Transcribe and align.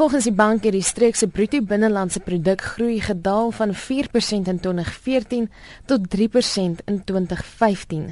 Volgens 0.00 0.24
die 0.24 0.32
bank 0.32 0.62
het 0.64 0.72
die 0.72 0.80
streek 0.80 1.18
se 1.18 1.26
bruto 1.28 1.58
binnelandse 1.60 2.22
produk 2.24 2.62
groei 2.64 3.02
gedaal 3.04 3.50
van 3.52 3.74
4% 3.76 4.48
in 4.48 4.60
2014 4.64 5.50
tot 5.84 6.06
3% 6.16 6.80
in 6.88 7.02
2015. 7.04 8.06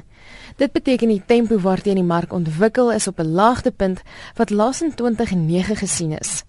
Dit 0.61 0.71
beteken 0.71 1.07
die 1.07 1.23
tempo 1.25 1.57
waarteen 1.59 1.97
die 1.97 2.05
mark 2.05 2.33
ontwikkel 2.33 2.91
is 2.93 3.07
op 3.07 3.19
'n 3.19 3.33
laagtepunt 3.33 4.01
wat 4.35 4.49
laas 4.49 4.81
in 4.81 4.93
2009 4.93 5.75
gesien 5.75 6.11
is. 6.19 6.43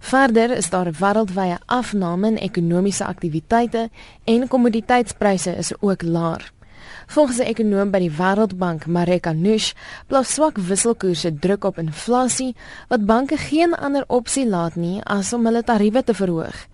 Verder 0.00 0.56
is 0.56 0.70
daar 0.70 0.88
'n 0.88 0.96
wêreldwye 0.98 1.58
afname 1.66 2.26
in 2.26 2.36
ekonomiese 2.36 3.04
aktiwiteite 3.04 3.90
en 4.24 4.48
kommoditeitspryse 4.48 5.56
is 5.56 5.80
ook 5.80 6.02
laag. 6.02 6.52
Volgens 7.06 7.38
'n 7.38 7.48
ekonoom 7.52 7.90
by 7.90 7.98
die 7.98 8.10
Wêreldbank, 8.10 8.86
Marek 8.86 9.26
Anush, 9.26 9.72
plaas 10.06 10.34
swak 10.34 10.58
wisselkoerse 10.58 11.38
druk 11.38 11.64
op 11.64 11.78
inflasie 11.78 12.54
wat 12.88 13.06
banke 13.06 13.36
geen 13.36 13.74
ander 13.74 14.04
opsie 14.06 14.46
laat 14.46 14.74
nie 14.74 15.00
as 15.04 15.32
om 15.32 15.44
hulle 15.46 15.62
tariewe 15.62 16.04
te 16.04 16.14
verhoog. 16.14 16.66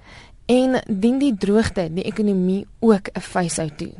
En 0.47 0.83
dien 0.87 1.19
die 1.19 1.37
droogte 1.39 1.89
die 1.93 2.05
ekonomie 2.05 2.67
ook 2.81 3.09
'n 3.13 3.21
facehou 3.21 3.71
toe. 3.77 3.93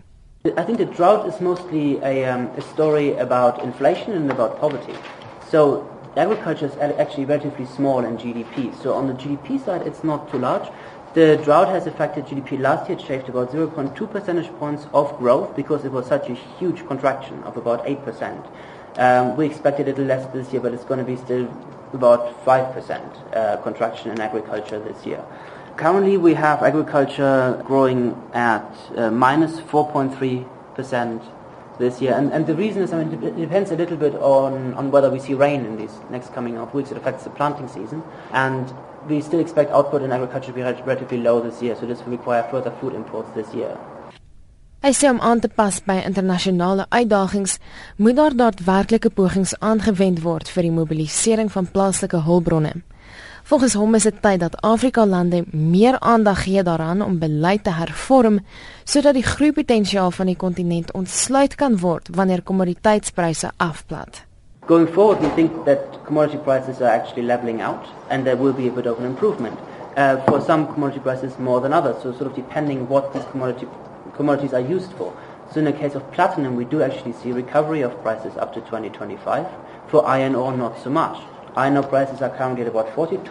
I 0.45 0.65
think 0.65 0.79
the 0.79 0.89
drought 0.97 1.27
is 1.27 1.39
mostly 1.41 2.01
a, 2.03 2.35
um, 2.35 2.51
a 2.57 2.61
story 2.61 3.17
about 3.19 3.63
inflation 3.63 4.13
and 4.13 4.31
about 4.31 4.59
poverty. 4.59 4.95
So 5.51 5.87
agriculture 6.17 6.67
is 6.67 6.77
actually 6.99 7.27
relatively 7.27 7.67
small 7.67 8.05
in 8.05 8.17
GDP. 8.17 8.73
So 8.83 8.93
on 8.93 9.07
the 9.07 9.15
GDP 9.15 9.59
side, 9.65 9.87
it's 9.87 10.03
not 10.03 10.31
too 10.31 10.39
large. 10.39 10.69
The 11.15 11.37
drought 11.45 11.69
has 11.69 11.87
affected 11.87 12.25
GDP 12.25 12.59
last 12.59 12.89
year. 12.89 12.99
It 12.99 13.05
shaved 13.05 13.29
about 13.29 13.51
0.2 13.51 14.11
percentage 14.11 14.49
points 14.59 14.87
of 14.95 15.15
growth 15.19 15.55
because 15.55 15.85
it 15.85 15.93
was 15.93 16.07
such 16.07 16.31
a 16.31 16.35
huge 16.35 16.87
contraction 16.87 17.43
of 17.43 17.59
about 17.59 17.85
8%. 17.85 18.49
Um, 18.97 19.37
we 19.37 19.45
expected 19.45 19.89
a 19.89 19.91
little 19.91 20.07
less 20.07 20.25
this 20.33 20.51
year, 20.55 20.63
but 20.63 20.73
it's 20.73 20.85
going 20.85 21.01
to 21.01 21.05
be 21.05 21.17
still 21.17 21.51
about 21.93 22.43
5% 22.47 23.37
uh, 23.37 23.59
contraction 23.59 24.11
in 24.11 24.23
agriculture 24.23 24.79
this 24.79 25.05
year. 25.05 25.23
Currently, 25.77 26.17
we 26.17 26.33
have 26.33 26.63
agriculture 26.63 27.63
growing 27.67 28.17
at 28.33 28.75
uh, 28.97 29.11
minus 29.11 29.61
4.3% 29.61 31.23
this 31.79 32.01
year. 32.01 32.15
And, 32.15 32.33
and 32.33 32.47
the 32.47 32.55
reason 32.55 32.83
is, 32.83 32.93
I 32.93 33.05
mean, 33.05 33.23
it 33.23 33.37
depends 33.37 33.71
a 33.71 33.77
little 33.77 33.97
bit 33.97 34.15
on, 34.17 34.75
on 34.75 34.91
whether 34.91 35.11
we 35.11 35.19
see 35.19 35.35
rain 35.35 35.65
in 35.65 35.77
these 35.77 35.95
next 36.11 36.33
coming 36.35 36.59
of 36.59 36.73
weeks. 36.75 36.91
It 36.91 36.97
affects 36.97 37.25
the 37.25 37.31
planting 37.31 37.69
season. 37.69 38.03
And 38.33 38.73
we 39.09 39.21
still 39.21 39.41
expect 39.41 39.71
output 39.71 40.03
in 40.03 40.13
agriculture 40.13 40.49
to 40.49 40.53
be 40.53 40.63
relatively 40.63 41.19
low 41.19 41.41
this 41.41 41.63
year, 41.63 41.77
so 41.77 41.87
this 41.87 41.99
will 42.05 42.13
require 42.13 42.43
further 42.51 42.71
food 42.81 42.95
imports 42.95 43.31
this 43.35 43.53
year. 43.55 43.77
Hy 44.83 44.91
sê 44.99 45.07
om 45.07 45.21
aan 45.23 45.39
te 45.39 45.47
pas 45.47 45.77
by 45.87 46.01
internasionale 46.03 46.89
uitdagings, 46.91 47.61
moet 48.03 48.17
daar 48.19 48.35
daadwerklike 48.35 49.13
pogings 49.15 49.53
aangewend 49.63 50.25
word 50.25 50.51
vir 50.51 50.67
die 50.67 50.73
mobilisering 50.75 51.53
van 51.55 51.69
plaaslike 51.71 52.25
hulpbronne. 52.27 52.73
Volgens 53.43 53.75
hom 53.75 53.95
is 53.95 54.03
dit 54.07 54.19
tyd 54.23 54.41
dat 54.41 54.61
Afrika 54.63 55.07
lande 55.07 55.45
meer 55.51 55.97
aandag 55.99 56.43
gee 56.43 56.63
daaraan 56.63 57.03
om 57.03 57.19
beleid 57.19 57.65
te 57.65 57.71
hervorm 57.71 58.39
sodat 58.85 59.15
die 59.19 59.23
groeipotensiaal 59.27 60.11
van 60.11 60.27
die 60.31 60.37
kontinent 60.37 60.93
ontsluit 60.93 61.55
kan 61.55 61.79
word 61.79 62.09
wanneer 62.15 62.43
kommoditeitspryse 62.43 63.51
afplat. 63.57 64.23
Going 64.67 64.89
forward, 64.89 65.21
we 65.21 65.35
think 65.35 65.65
that 65.65 65.79
commodity 66.05 66.39
prices 66.39 66.81
are 66.81 67.01
actually 67.01 67.27
leveling 67.27 67.63
out 67.63 67.87
and 68.09 68.25
there 68.25 68.37
will 68.37 68.55
be 68.55 68.69
a 68.69 68.73
bit 68.73 68.87
of 68.87 68.99
an 68.99 69.05
improvement. 69.05 69.59
Uh, 69.97 70.17
for 70.27 70.41
some 70.41 70.67
commodity 70.73 71.01
prices 71.01 71.37
more 71.39 71.61
than 71.61 71.73
others, 71.73 71.97
so 72.03 72.13
sort 72.13 72.31
of 72.31 72.35
depending 72.35 72.89
what 72.89 73.13
these 73.13 73.25
commodity, 73.31 73.67
commodities 74.17 74.55
are 74.55 74.73
used 74.75 74.93
for. 74.93 75.13
So 75.51 75.59
in 75.59 75.65
the 75.65 75.73
case 75.73 75.97
of 75.97 76.03
platinum, 76.13 76.55
we 76.57 76.65
do 76.65 76.81
actually 76.81 77.13
see 77.13 77.33
recovery 77.33 77.83
of 77.83 78.01
prices 78.03 78.37
up 78.37 78.55
to 78.55 78.61
2025. 78.61 79.47
For 79.89 80.07
iron 80.07 80.35
ore, 80.35 80.57
not 80.57 80.79
so 80.83 80.91
much. 80.91 81.19
Iron 81.55 81.77
ore 81.77 81.83
prices 81.83 82.23
are 82.23 82.31
currently 82.31 82.63
at 82.63 82.69
about 82.69 82.89
$42 82.97 83.27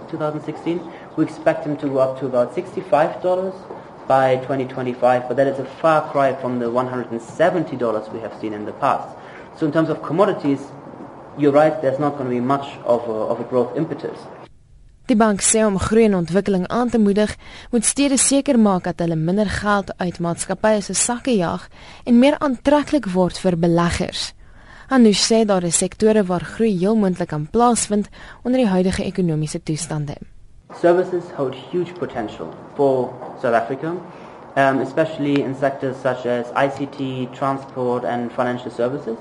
in 0.00 0.10
2016. 0.10 0.80
We 1.16 1.24
expect 1.24 1.64
them 1.64 1.76
to 1.78 1.88
go 1.88 1.98
up 1.98 2.20
to 2.20 2.26
about 2.26 2.54
$65 2.54 4.06
by 4.06 4.36
2025, 4.36 5.28
but 5.28 5.36
that 5.36 5.48
is 5.48 5.58
a 5.58 5.64
far 5.64 6.08
cry 6.12 6.34
from 6.34 6.60
the 6.60 6.66
$170 6.66 8.12
we 8.12 8.20
have 8.20 8.32
seen 8.40 8.52
in 8.52 8.64
the 8.64 8.72
past. 8.72 9.08
So 9.56 9.66
in 9.66 9.72
terms 9.72 9.88
of 9.88 10.02
commodities, 10.02 10.60
you're 11.36 11.52
right, 11.52 11.82
there's 11.82 11.98
not 11.98 12.12
going 12.12 12.30
to 12.30 12.34
be 12.34 12.40
much 12.40 12.66
of 12.84 13.08
a, 13.08 13.12
of 13.12 13.40
a 13.40 13.44
growth 13.44 13.76
impetus. 13.76 14.18
Die 15.08 15.16
bank 15.16 15.40
sê 15.40 15.62
om 15.64 15.78
groei 15.80 16.04
en 16.04 16.18
ontwikkeling 16.18 16.66
aan 16.68 16.90
te 16.92 16.98
moedig, 17.00 17.32
moet 17.72 17.84
stede 17.88 18.18
seker 18.20 18.58
maak 18.60 18.84
dat 18.84 19.00
hulle 19.00 19.16
minder 19.16 19.48
geld 19.48 19.94
uit 19.96 20.18
maatskappye 20.20 20.82
se 20.84 20.94
sakke 20.94 21.32
jag 21.32 21.64
en 22.04 22.18
meer 22.20 22.36
aantreklik 22.44 23.08
word 23.14 23.40
vir 23.40 23.56
beleggers. 23.56 24.34
Anush 24.90 25.20
sê 25.20 25.44
daar 25.44 25.64
is 25.68 25.76
sektore 25.76 26.22
waar 26.24 26.40
groei 26.40 26.78
heel 26.78 26.96
moontlik 26.96 27.28
kan 27.28 27.42
plaasvind 27.52 28.06
onder 28.42 28.60
die 28.62 28.68
huidige 28.68 29.04
ekonomiese 29.04 29.60
toestande. 29.62 30.14
Services 30.80 31.24
hold 31.36 31.54
huge 31.54 31.92
potential 31.92 32.48
for 32.74 33.12
South 33.42 33.54
Africa, 33.54 33.92
um, 34.56 34.80
especially 34.80 35.42
in 35.42 35.54
sectors 35.54 36.00
such 36.00 36.24
as 36.24 36.46
ICT, 36.56 37.28
transport 37.36 38.04
and 38.04 38.32
financial 38.32 38.70
services. 38.70 39.18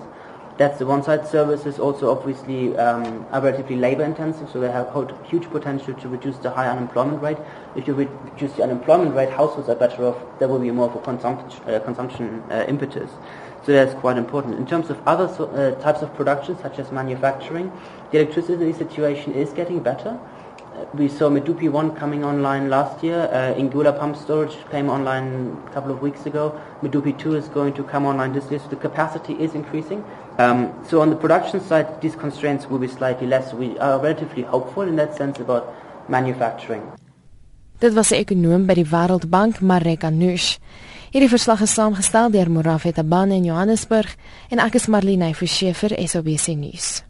That's 0.57 0.79
the 0.79 0.87
one 0.87 1.03
side. 1.03 1.27
Services 1.27 1.77
also 1.77 2.09
obviously 2.09 2.75
um, 2.77 3.27
are 3.31 3.41
relatively 3.41 3.75
labor 3.75 4.03
intensive, 4.03 4.49
so 4.49 4.59
they 4.59 4.71
have 4.71 4.87
hold 4.87 5.13
huge 5.25 5.47
potential 5.51 5.93
to 5.93 6.09
reduce 6.09 6.37
the 6.37 6.49
high 6.49 6.67
unemployment 6.67 7.21
rate. 7.21 7.37
If 7.75 7.85
you 7.87 7.93
reduce 7.93 8.53
the 8.53 8.63
unemployment 8.63 9.13
rate, 9.15 9.29
households 9.29 9.69
are 9.69 9.75
better 9.75 10.05
off. 10.05 10.17
There 10.39 10.47
will 10.47 10.59
be 10.59 10.71
more 10.71 10.89
of 10.89 10.95
a 10.95 10.99
consumption, 10.99 11.61
uh, 11.69 11.79
consumption 11.81 12.43
uh, 12.49 12.65
impetus. 12.67 13.11
So 13.65 13.71
that's 13.71 13.93
quite 13.95 14.17
important. 14.17 14.55
In 14.55 14.65
terms 14.65 14.89
of 14.89 14.99
other 15.07 15.27
so, 15.27 15.45
uh, 15.45 15.79
types 15.79 16.01
of 16.01 16.11
production, 16.15 16.57
such 16.59 16.79
as 16.79 16.91
manufacturing, 16.91 17.71
the 18.11 18.21
electricity 18.21 18.73
situation 18.73 19.33
is 19.33 19.51
getting 19.53 19.79
better 19.79 20.19
we 20.93 21.07
saw 21.07 21.29
Medupi 21.29 21.69
1 21.69 21.95
coming 21.95 22.23
online 22.23 22.69
last 22.69 23.03
year. 23.03 23.29
Uh, 23.31 23.53
Ingula 23.59 23.97
pump 23.97 24.15
storage 24.15 24.55
came 24.71 24.89
online 24.89 25.57
a 25.67 25.71
couple 25.71 25.91
of 25.91 26.01
weeks 26.01 26.25
ago. 26.25 26.59
Medupi 26.81 27.17
2 27.17 27.35
is 27.35 27.47
going 27.49 27.73
to 27.73 27.83
come 27.83 28.05
online 28.05 28.33
this 28.33 28.49
year, 28.49 28.59
so 28.59 28.67
the 28.67 28.75
capacity 28.75 29.33
is 29.33 29.53
increasing. 29.53 30.03
Um, 30.37 30.73
so 30.87 31.01
on 31.01 31.09
the 31.09 31.15
production 31.15 31.61
side, 31.61 32.01
these 32.01 32.15
constraints 32.15 32.67
will 32.69 32.79
be 32.79 32.87
slightly 32.87 33.27
less. 33.27 33.53
We 33.53 33.77
are 33.79 33.99
relatively 33.99 34.43
hopeful 34.43 34.83
in 34.83 34.95
that 34.97 35.15
sense 35.15 35.39
about 35.39 35.73
manufacturing. 36.07 36.83
Dit 37.79 37.93
was 37.93 38.11
'n 38.11 38.15
ekonom 38.15 38.65
by 38.65 38.73
die 38.73 38.85
Wêreldbank, 38.85 39.61
Marek 39.61 40.03
Anush. 40.03 40.57
Hierdie 41.11 41.29
verslag 41.29 41.61
is 41.61 41.73
saamgestel 41.73 42.31
deur 42.31 42.49
Morafet 42.49 42.97
Abane 42.97 43.35
in 43.35 43.45
Johannesburg 43.45 44.15
en 44.49 44.59
ek 44.59 44.75
is 44.75 44.87
Marlene 44.87 45.33
Forsie 45.33 45.73
vir 45.73 45.95
SABC 46.07 46.55
nuus. 46.55 47.03